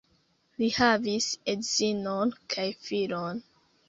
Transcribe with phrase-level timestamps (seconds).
[0.61, 3.43] Li havis edzinon kaj filon.